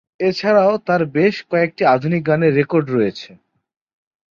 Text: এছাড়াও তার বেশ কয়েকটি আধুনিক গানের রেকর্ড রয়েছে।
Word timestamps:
এছাড়াও 0.19 0.73
তার 0.87 1.01
বেশ 1.15 1.35
কয়েকটি 1.51 1.83
আধুনিক 1.85 2.21
গানের 2.27 2.55
রেকর্ড 2.55 2.87
রয়েছে। 2.89 3.29